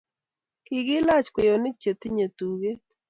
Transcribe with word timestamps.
Kiki 0.65 0.97
lach 1.07 1.27
kweyonik 1.33 1.75
che 1.81 1.91
tinyei 2.01 2.31
tugek 2.37 2.81